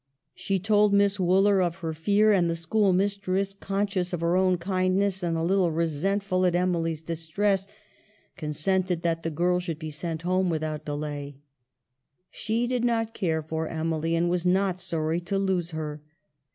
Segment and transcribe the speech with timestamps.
[0.33, 4.57] She told Miss Wooler of her fear, and the schoolmistress, con scious of her own
[4.57, 7.67] kindness and a little resentful at Emily's distress,
[8.35, 11.37] consented that the girl should be sent home without delay.
[12.31, 16.01] She did not care for Emily, and was not sorry to lose her.